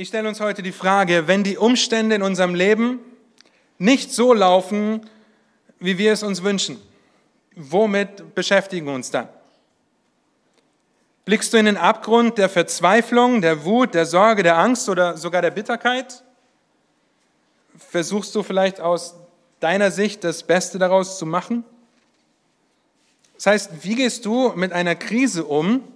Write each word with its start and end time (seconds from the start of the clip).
Ich 0.00 0.08
stelle 0.08 0.30
uns 0.30 0.40
heute 0.40 0.62
die 0.62 0.72
Frage, 0.72 1.28
wenn 1.28 1.44
die 1.44 1.58
Umstände 1.58 2.14
in 2.14 2.22
unserem 2.22 2.54
Leben 2.54 3.00
nicht 3.76 4.10
so 4.10 4.32
laufen, 4.32 5.06
wie 5.78 5.98
wir 5.98 6.14
es 6.14 6.22
uns 6.22 6.42
wünschen, 6.42 6.80
womit 7.54 8.34
beschäftigen 8.34 8.86
wir 8.86 8.94
uns 8.94 9.10
dann? 9.10 9.28
Blickst 11.26 11.52
du 11.52 11.58
in 11.58 11.66
den 11.66 11.76
Abgrund 11.76 12.38
der 12.38 12.48
Verzweiflung, 12.48 13.42
der 13.42 13.66
Wut, 13.66 13.92
der 13.92 14.06
Sorge, 14.06 14.42
der 14.42 14.56
Angst 14.56 14.88
oder 14.88 15.18
sogar 15.18 15.42
der 15.42 15.50
Bitterkeit? 15.50 16.24
Versuchst 17.76 18.34
du 18.34 18.42
vielleicht 18.42 18.80
aus 18.80 19.16
deiner 19.60 19.90
Sicht 19.90 20.24
das 20.24 20.44
Beste 20.44 20.78
daraus 20.78 21.18
zu 21.18 21.26
machen? 21.26 21.62
Das 23.34 23.44
heißt, 23.44 23.70
wie 23.82 23.96
gehst 23.96 24.24
du 24.24 24.54
mit 24.56 24.72
einer 24.72 24.94
Krise 24.94 25.44
um 25.44 25.86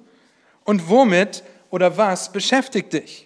und 0.64 0.90
womit 0.90 1.42
oder 1.70 1.96
was 1.96 2.30
beschäftigt 2.30 2.92
dich? 2.92 3.23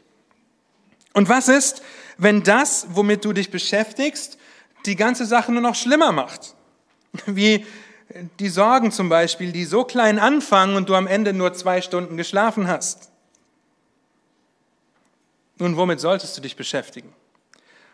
Und 1.12 1.28
was 1.28 1.48
ist, 1.48 1.82
wenn 2.16 2.42
das, 2.42 2.86
womit 2.90 3.24
du 3.24 3.32
dich 3.32 3.50
beschäftigst, 3.50 4.38
die 4.86 4.96
ganze 4.96 5.26
Sache 5.26 5.52
nur 5.52 5.62
noch 5.62 5.74
schlimmer 5.74 6.12
macht? 6.12 6.54
Wie 7.26 7.64
die 8.38 8.48
Sorgen 8.48 8.90
zum 8.90 9.08
Beispiel, 9.08 9.52
die 9.52 9.64
so 9.64 9.84
klein 9.84 10.18
anfangen 10.18 10.76
und 10.76 10.88
du 10.88 10.94
am 10.94 11.06
Ende 11.06 11.32
nur 11.32 11.54
zwei 11.54 11.82
Stunden 11.82 12.16
geschlafen 12.16 12.68
hast. 12.68 13.10
Nun, 15.58 15.76
womit 15.76 16.00
solltest 16.00 16.36
du 16.36 16.40
dich 16.40 16.56
beschäftigen? 16.56 17.12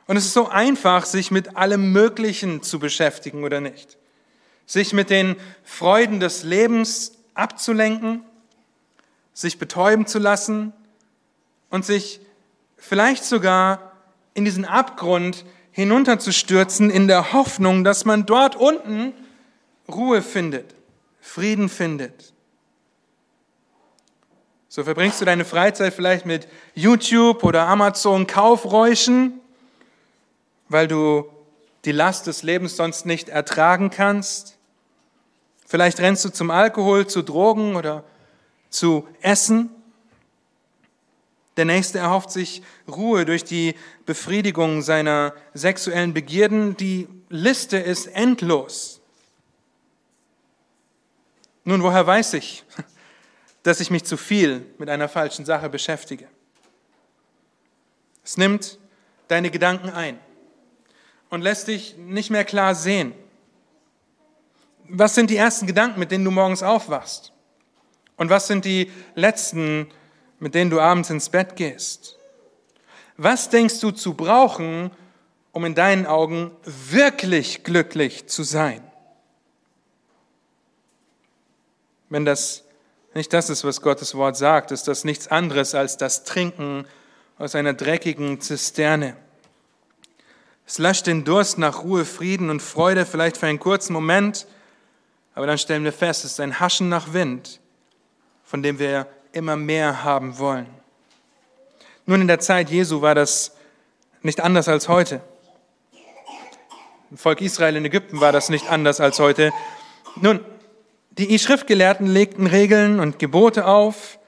Und 0.07 0.17
es 0.17 0.27
ist 0.27 0.35
so 0.35 0.49
einfach, 0.49 1.07
sich 1.07 1.31
mit 1.31 1.57
allem 1.57 1.93
Möglichen 1.93 2.63
zu 2.63 2.79
beschäftigen 2.79 3.43
oder 3.43 3.61
nicht. 3.61 3.97
Sich 4.67 4.93
mit 4.93 5.11
den 5.11 5.37
Freuden 5.65 6.21
des 6.21 6.43
Lebens 6.43 7.13
abzulenken, 7.33 8.23
sich 9.33 9.59
betäuben 9.59 10.07
zu 10.07 10.19
lassen 10.19 10.73
und 11.71 11.85
sich 11.85 12.21
vielleicht 12.89 13.25
sogar 13.25 13.93
in 14.35 14.45
diesen 14.45 14.65
Abgrund 14.65 15.45
hinunterzustürzen 15.71 16.91
in 16.91 17.09
der 17.09 17.33
Hoffnung, 17.33 17.83
dass 17.83 18.05
man 18.05 18.27
dort 18.27 18.57
unten 18.57 19.13
Ruhe 19.89 20.23
findet, 20.23 20.75
Frieden 21.21 21.69
findet. 21.69 22.33
So 24.69 24.85
verbringst 24.85 25.21
du 25.21 25.25
deine 25.25 25.45
Freizeit 25.45 25.95
vielleicht 25.95 26.27
mit 26.27 26.49
YouTube 26.75 27.45
oder 27.45 27.69
Amazon 27.69 28.27
Kaufräuschen, 28.27 29.41
weil 30.69 30.89
du 30.89 31.27
die 31.85 31.93
Last 31.93 32.27
des 32.27 32.43
Lebens 32.43 32.77
sonst 32.77 33.07
nicht 33.07 33.29
ertragen 33.29 33.91
kannst. 33.91 34.57
Vielleicht 35.67 36.01
rennst 36.01 36.25
du 36.25 36.29
zum 36.29 36.51
Alkohol, 36.51 37.07
zu 37.07 37.23
Drogen 37.23 37.77
oder 37.77 38.05
zu 38.69 39.07
Essen. 39.21 39.71
Der 41.57 41.65
Nächste 41.65 41.99
erhofft 41.99 42.31
sich 42.31 42.63
Ruhe 42.89 43.25
durch 43.25 43.45
die 43.45 43.75
Befriedigung 44.07 44.83
seiner 44.83 45.35
sexuellen 45.55 46.13
Begierden. 46.13 46.77
Die 46.77 47.09
Liste 47.29 47.77
ist 47.77 48.07
endlos. 48.07 49.01
Nun, 51.65 51.83
woher 51.83 52.07
weiß 52.07 52.35
ich, 52.35 52.65
dass 53.63 53.81
ich 53.81 53.91
mich 53.91 54.05
zu 54.05 54.17
viel 54.17 54.67
mit 54.79 54.91
einer 54.91 55.09
falschen 55.09 55.45
Sache 55.45 55.69
beschäftige? 55.69 56.29
Es 58.25 58.37
nimmt 58.37 58.79
deine 59.29 59.51
Gedanken 59.51 59.91
ein 59.91 60.19
und 61.31 61.43
lässt 61.43 61.69
dich 61.69 61.97
nicht 61.97 62.31
mehr 62.31 62.45
klar 62.45 62.75
sehen. 62.75 63.13
Was 64.89 65.15
sind 65.15 65.31
die 65.31 65.37
ersten 65.37 65.67
Gedanken, 65.67 65.99
mit 65.99 66.11
denen 66.11 66.25
du 66.25 66.31
morgens 66.31 66.63
aufwachst? 66.63 67.33
Und 68.17 68.31
was 68.31 68.47
sind 68.47 68.65
die 68.65 68.91
letzten, 69.15 69.89
mit 70.39 70.55
denen 70.55 70.71
du 70.71 70.81
abends 70.81 71.11
ins 71.11 71.29
Bett 71.29 71.57
gehst? 71.57 72.19
Was 73.17 73.49
denkst 73.49 73.81
du 73.81 73.91
zu 73.91 74.15
brauchen, 74.15 74.91
um 75.53 75.65
in 75.65 75.75
deinen 75.75 76.07
Augen 76.07 76.51
wirklich 76.65 77.63
glücklich 77.63 78.27
zu 78.27 78.43
sein? 78.43 78.83
Wenn 82.09 82.25
das 82.25 82.65
nicht 83.15 83.33
das 83.33 83.49
ist, 83.51 83.65
was 83.65 83.81
Gottes 83.81 84.15
Wort 84.17 84.37
sagt, 84.37 84.73
ist 84.73 84.89
das 84.89 85.05
nichts 85.05 85.29
anderes 85.29 85.75
als 85.75 85.97
das 85.97 86.25
Trinken 86.25 86.85
aus 87.39 87.55
einer 87.55 87.73
dreckigen 87.73 88.41
Zisterne. 88.41 89.17
Es 90.67 90.79
löscht 90.79 91.07
den 91.07 91.25
Durst 91.25 91.59
nach 91.59 91.85
Ruhe, 91.85 92.05
Frieden 92.05 92.51
und 92.51 92.61
Freude 92.61 93.07
vielleicht 93.07 93.37
für 93.37 93.47
einen 93.47 93.61
kurzen 93.61 93.93
Moment, 93.93 94.47
aber 95.35 95.47
dann 95.47 95.59
stellen 95.59 95.85
wir 95.85 95.93
fest, 95.93 96.25
es 96.25 96.33
ist 96.33 96.41
ein 96.41 96.59
Haschen 96.59 96.89
nach 96.89 97.13
Wind, 97.13 97.61
von 98.45 98.63
dem 98.63 98.79
wir 98.79 99.07
immer 99.35 99.57
mehr 99.57 100.05
haben 100.05 100.39
wollen. 100.39 100.67
Nun, 102.07 102.23
in 102.23 102.29
der 102.29 102.41
Zeit 102.41 102.71
Jesu 102.71 103.03
war 103.03 103.15
das 103.15 103.57
nicht 104.23 104.41
anders 104.41 104.69
als 104.69 104.89
heute. 104.89 105.21
Im 107.11 107.19
Volk 107.19 107.41
Israel 107.41 107.77
in 107.77 107.85
Ägypten 107.85 108.21
war 108.21 108.33
das 108.33 108.49
nicht 108.49 108.71
anders 108.71 109.01
als 109.01 109.19
heute. 109.19 109.53
Nun, 110.17 110.41
die 111.11 111.39
Schriftgelehrten 111.39 112.07
legten 112.07 112.47
Regeln 112.47 113.01
und 113.01 113.19
Gebote 113.19 113.67
auf, 113.67 114.19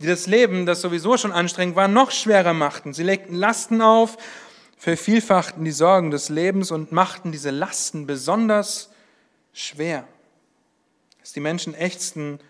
die 0.00 0.06
das 0.06 0.26
Leben, 0.26 0.64
das 0.64 0.80
sowieso 0.80 1.16
schon 1.16 1.32
anstrengend 1.32 1.76
war, 1.76 1.86
noch 1.86 2.10
schwerer 2.10 2.54
machten. 2.54 2.94
Sie 2.94 3.02
legten 3.02 3.34
Lasten 3.34 3.82
auf, 3.82 4.16
vervielfachten 4.78 5.64
die 5.64 5.70
Sorgen 5.70 6.10
des 6.10 6.30
Lebens 6.30 6.70
und 6.70 6.92
machten 6.92 7.32
diese 7.32 7.50
Lasten 7.50 8.06
besonders 8.06 8.90
schwer. 9.52 10.08
Dass 11.20 11.32
die 11.32 11.40
Menschen 11.40 11.74
ächzten 11.74 12.40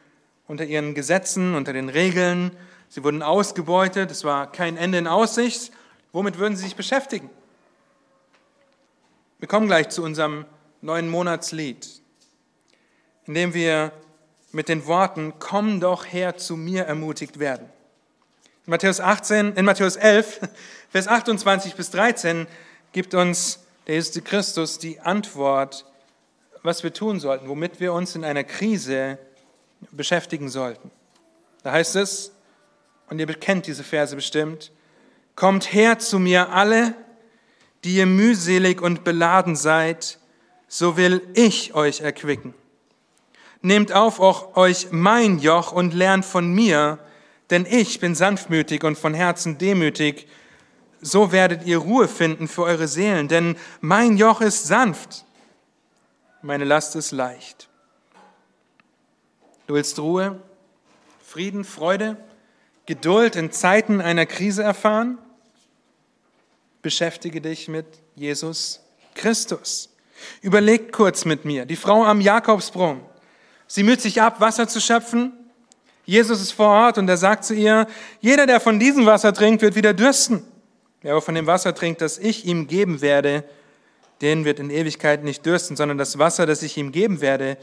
unter 0.51 0.65
ihren 0.65 0.95
Gesetzen, 0.95 1.55
unter 1.55 1.73
den 1.73 1.89
Regeln, 1.89 2.51
sie 2.89 3.05
wurden 3.05 3.23
ausgebeutet, 3.23 4.11
es 4.11 4.25
war 4.25 4.51
kein 4.51 4.77
Ende 4.77 4.99
in 4.99 5.07
Aussicht. 5.07 5.71
Womit 6.13 6.39
würden 6.39 6.57
sie 6.57 6.65
sich 6.65 6.75
beschäftigen? 6.75 7.31
Wir 9.39 9.47
kommen 9.47 9.69
gleich 9.69 9.91
zu 9.91 10.03
unserem 10.03 10.45
neuen 10.83 11.09
Monatslied 11.09 12.01
indem 13.31 13.55
wir 13.55 13.93
mit 14.51 14.69
den 14.69 14.87
Worten, 14.87 15.35
komm 15.39 15.79
doch 15.79 16.05
her 16.05 16.37
zu 16.37 16.57
mir 16.57 16.83
ermutigt 16.83 17.39
werden. 17.39 17.69
In 18.67 18.71
Matthäus, 18.73 18.99
18, 18.99 19.53
in 19.55 19.65
Matthäus 19.65 19.95
11, 19.95 20.41
Vers 20.91 21.07
28 21.07 21.77
bis 21.77 21.91
13 21.91 22.49
gibt 22.91 23.15
uns 23.15 23.61
der 23.87 23.95
Jesus 23.95 24.25
Christus 24.25 24.79
die 24.81 24.99
Antwort, 24.99 25.87
was 26.65 26.83
wir 26.83 26.93
tun 26.93 27.21
sollten, 27.21 27.49
womit 27.49 27.79
wir 27.79 27.93
uns 27.93 28.17
in 28.17 28.25
einer 28.25 28.43
Krise 28.43 29.19
beschäftigen 29.91 30.49
sollten. 30.49 30.91
Da 31.63 31.73
heißt 31.73 31.97
es, 31.97 32.33
und 33.09 33.19
ihr 33.19 33.27
kennt 33.27 33.67
diese 33.67 33.85
Verse 33.85 34.15
bestimmt, 34.15 34.73
kommt 35.35 35.73
her 35.73 35.99
zu 35.99 36.19
mir 36.19 36.51
alle, 36.51 36.95
die 37.85 37.97
ihr 37.97 38.07
mühselig 38.07 38.81
und 38.83 39.05
beladen 39.05 39.57
seid, 39.57 40.19
so 40.69 40.97
will 40.97 41.23
ich 41.35 41.75
euch 41.75 42.01
erquicken. 42.01 42.55
Nehmt 43.63 43.93
auf 43.93 44.21
auch 44.21 44.57
euch 44.57 44.89
mein 44.91 45.39
Joch 45.39 45.73
und 45.73 45.93
lernt 45.95 46.25
von 46.25 46.53
mir, 46.53 46.99
denn 47.51 47.67
ich 47.67 48.01
bin 48.01 48.15
sanftmütig 48.15 48.85
und 48.85 48.97
von 48.97 49.13
Herzen 49.13 49.59
demütig. 49.59 50.29
So 51.01 51.33
werdet 51.33 51.67
ihr 51.67 51.79
Ruhe 51.79 52.07
finden 52.07 52.49
für 52.49 52.63
eure 52.63 52.87
Seelen, 52.87 53.29
denn 53.29 53.57
mein 53.81 54.17
Joch 54.17 54.41
ist 54.41 54.67
sanft, 54.67 55.25
meine 56.43 56.65
Last 56.65 56.97
ist 56.97 57.11
leicht. 57.11 57.70
Du 59.71 59.77
willst 59.77 60.01
Ruhe, 60.01 60.37
Frieden, 61.25 61.63
Freude, 61.63 62.17
Geduld 62.87 63.37
in 63.37 63.53
Zeiten 63.53 64.01
einer 64.01 64.27
Krise 64.27 64.65
erfahren? 64.65 65.17
Beschäftige 66.83 67.41
dich 67.41 67.69
mit 67.69 67.87
Jesus 68.17 68.81
Christus. 69.15 69.91
Überlegt 70.43 70.91
kurz 70.91 71.25
mit 71.25 71.45
mir, 71.45 71.67
die 71.67 71.77
Frau 71.77 72.03
am 72.05 72.21
Jakobsbrunnen, 72.21 73.01
Sie 73.69 73.85
müht 73.85 74.01
sich 74.01 74.21
ab, 74.21 74.41
Wasser 74.41 74.67
zu 74.67 74.81
schöpfen. 74.81 75.35
Jesus 76.05 76.41
ist 76.41 76.51
vor 76.51 76.67
Ort 76.67 76.99
und 76.99 77.09
er 77.09 77.17
sagt 77.17 77.45
zu 77.45 77.55
ihr, 77.55 77.87
jeder, 78.21 78.49
der 78.49 78.59
von 78.59 78.81
diesem 78.81 79.07
Wasser 79.07 79.33
trinkt, 79.33 79.63
wird 79.63 79.77
wieder 79.77 79.95
dürsten. 79.95 80.43
Wer 81.01 81.13
aber 81.13 81.23
von 81.23 81.37
dem 81.37 81.47
Wasser 81.47 81.77
trinkt, 81.77 82.01
das 82.01 82.19
ich 82.19 82.45
ihm 82.45 82.67
geben 82.67 83.03
werde, 83.03 83.45
den 84.21 84.45
wird 84.45 84.59
in 84.59 84.71
Ewigkeit 84.71 85.23
nicht 85.23 85.47
dürsten, 85.47 85.77
sondern 85.77 85.97
das 85.97 86.19
Wasser, 86.19 86.45
das 86.45 86.65
ich 86.65 86.77
ihm 86.77 86.91
geben 86.91 87.21
werde, 87.21 87.57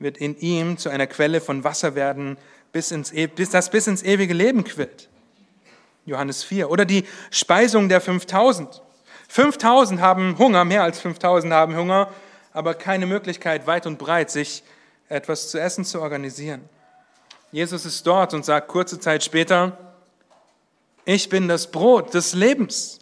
wird 0.00 0.18
in 0.18 0.36
ihm 0.38 0.78
zu 0.78 0.88
einer 0.88 1.06
Quelle 1.06 1.40
von 1.40 1.62
Wasser 1.62 1.94
werden, 1.94 2.38
bis 2.72 2.90
ins, 2.90 3.12
e, 3.12 3.26
bis, 3.26 3.50
das 3.50 3.70
bis 3.70 3.86
ins 3.86 4.02
ewige 4.02 4.34
Leben 4.34 4.64
quillt. 4.64 5.08
Johannes 6.06 6.42
4. 6.42 6.70
Oder 6.70 6.84
die 6.84 7.04
Speisung 7.30 7.88
der 7.88 8.00
5000. 8.00 8.82
5000 9.28 10.00
haben 10.00 10.38
Hunger, 10.38 10.64
mehr 10.64 10.82
als 10.82 10.98
5000 10.98 11.52
haben 11.52 11.76
Hunger, 11.76 12.10
aber 12.52 12.74
keine 12.74 13.06
Möglichkeit, 13.06 13.66
weit 13.66 13.86
und 13.86 13.98
breit 13.98 14.30
sich 14.30 14.64
etwas 15.08 15.50
zu 15.50 15.60
essen 15.60 15.84
zu 15.84 16.00
organisieren. 16.00 16.68
Jesus 17.52 17.84
ist 17.84 18.06
dort 18.06 18.32
und 18.32 18.44
sagt 18.44 18.68
kurze 18.68 18.98
Zeit 18.98 19.22
später, 19.22 19.76
ich 21.04 21.28
bin 21.28 21.48
das 21.48 21.70
Brot 21.70 22.14
des 22.14 22.34
Lebens. 22.34 23.00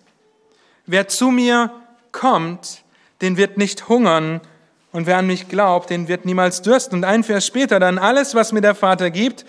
Wer 0.86 1.08
zu 1.08 1.30
mir 1.30 1.70
kommt, 2.12 2.82
den 3.20 3.36
wird 3.36 3.56
nicht 3.56 3.88
hungern 3.88 4.40
und 4.92 5.06
wer 5.06 5.18
an 5.18 5.26
mich 5.26 5.48
glaubt, 5.48 5.90
den 5.90 6.08
wird 6.08 6.24
niemals 6.24 6.62
dürsten. 6.62 6.96
Und 6.96 7.04
ein 7.04 7.22
Vers 7.22 7.46
später 7.46 7.78
dann, 7.78 7.98
alles, 7.98 8.34
was 8.34 8.52
mir 8.52 8.60
der 8.60 8.74
Vater 8.74 9.10
gibt, 9.10 9.44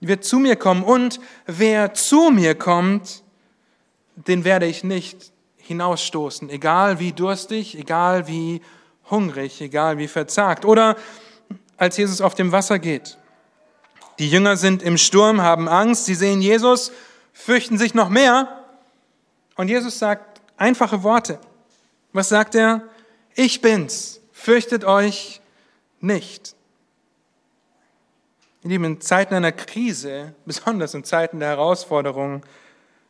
wird 0.00 0.24
zu 0.24 0.38
mir 0.38 0.56
kommen. 0.56 0.84
Und 0.84 1.20
wer 1.46 1.94
zu 1.94 2.30
mir 2.30 2.54
kommt, 2.54 3.22
den 4.14 4.44
werde 4.44 4.66
ich 4.66 4.84
nicht 4.84 5.32
hinausstoßen, 5.58 6.48
egal 6.50 7.00
wie 7.00 7.12
durstig, 7.12 7.76
egal 7.76 8.28
wie 8.28 8.62
hungrig, 9.10 9.60
egal 9.60 9.98
wie 9.98 10.08
verzagt. 10.08 10.64
Oder 10.64 10.96
als 11.76 11.96
Jesus 11.96 12.20
auf 12.20 12.34
dem 12.34 12.52
Wasser 12.52 12.78
geht. 12.78 13.18
Die 14.18 14.30
Jünger 14.30 14.56
sind 14.56 14.82
im 14.82 14.96
Sturm, 14.96 15.42
haben 15.42 15.68
Angst, 15.68 16.06
sie 16.06 16.14
sehen 16.14 16.40
Jesus, 16.40 16.92
fürchten 17.32 17.76
sich 17.76 17.92
noch 17.92 18.08
mehr. 18.08 18.64
Und 19.56 19.68
Jesus 19.68 19.98
sagt 19.98 20.40
einfache 20.56 21.02
Worte. 21.02 21.38
Was 22.12 22.30
sagt 22.30 22.54
er? 22.54 22.82
Ich 23.34 23.60
bin's, 23.60 24.20
fürchtet 24.46 24.84
euch 24.84 25.40
nicht. 26.00 26.54
In 28.62 29.00
Zeiten 29.00 29.34
einer 29.34 29.50
Krise, 29.50 30.36
besonders 30.44 30.94
in 30.94 31.02
Zeiten 31.02 31.40
der 31.40 31.48
Herausforderung, 31.48 32.46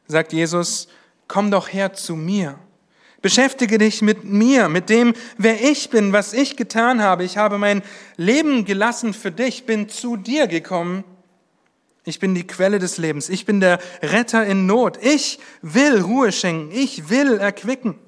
sagt 0.06 0.32
Jesus, 0.32 0.88
komm 1.28 1.50
doch 1.50 1.68
her 1.70 1.92
zu 1.92 2.16
mir. 2.16 2.58
Beschäftige 3.20 3.76
dich 3.76 4.00
mit 4.00 4.24
mir, 4.24 4.70
mit 4.70 4.88
dem, 4.88 5.12
wer 5.36 5.62
ich 5.62 5.90
bin, 5.90 6.14
was 6.14 6.32
ich 6.32 6.56
getan 6.56 7.02
habe. 7.02 7.22
Ich 7.24 7.36
habe 7.36 7.58
mein 7.58 7.82
Leben 8.16 8.64
gelassen 8.64 9.12
für 9.12 9.30
dich, 9.30 9.66
bin 9.66 9.90
zu 9.90 10.16
dir 10.16 10.46
gekommen. 10.46 11.04
Ich 12.04 12.18
bin 12.18 12.34
die 12.34 12.46
Quelle 12.46 12.78
des 12.78 12.96
Lebens. 12.96 13.28
Ich 13.28 13.44
bin 13.44 13.60
der 13.60 13.78
Retter 14.00 14.46
in 14.46 14.64
Not. 14.64 14.96
Ich 15.02 15.38
will 15.60 16.00
Ruhe 16.00 16.32
schenken. 16.32 16.70
Ich 16.72 17.10
will 17.10 17.36
erquicken. 17.36 17.98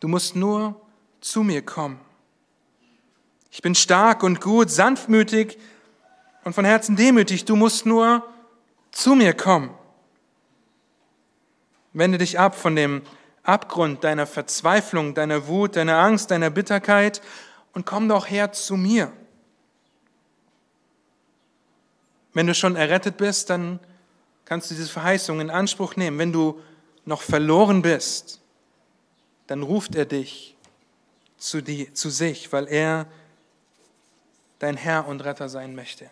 Du 0.00 0.08
musst 0.08 0.36
nur 0.36 0.81
zu 1.22 1.42
mir 1.42 1.62
kommen. 1.62 1.98
Ich 3.50 3.62
bin 3.62 3.74
stark 3.74 4.22
und 4.22 4.40
gut, 4.40 4.70
sanftmütig 4.70 5.58
und 6.44 6.54
von 6.54 6.64
Herzen 6.64 6.96
demütig. 6.96 7.44
Du 7.44 7.56
musst 7.56 7.86
nur 7.86 8.26
zu 8.90 9.14
mir 9.14 9.32
kommen. 9.32 9.70
Wende 11.92 12.18
dich 12.18 12.38
ab 12.38 12.54
von 12.54 12.76
dem 12.76 13.02
Abgrund 13.42 14.04
deiner 14.04 14.26
Verzweiflung, 14.26 15.14
deiner 15.14 15.46
Wut, 15.46 15.76
deiner 15.76 15.98
Angst, 15.98 16.30
deiner 16.30 16.50
Bitterkeit 16.50 17.20
und 17.72 17.86
komm 17.86 18.08
doch 18.08 18.28
her 18.28 18.52
zu 18.52 18.76
mir. 18.76 19.12
Wenn 22.32 22.46
du 22.46 22.54
schon 22.54 22.76
errettet 22.76 23.16
bist, 23.18 23.50
dann 23.50 23.78
kannst 24.44 24.70
du 24.70 24.74
diese 24.74 24.88
Verheißung 24.88 25.40
in 25.40 25.50
Anspruch 25.50 25.96
nehmen. 25.96 26.18
Wenn 26.18 26.32
du 26.32 26.60
noch 27.04 27.20
verloren 27.20 27.82
bist, 27.82 28.40
dann 29.46 29.62
ruft 29.62 29.94
er 29.94 30.06
dich 30.06 30.51
zu, 31.42 31.60
die, 31.60 31.92
zu 31.92 32.08
sich, 32.08 32.52
weil 32.52 32.68
er 32.68 33.06
dein 34.60 34.76
Herr 34.76 35.08
und 35.08 35.24
Retter 35.24 35.48
sein 35.48 35.74
möchte. 35.74 36.08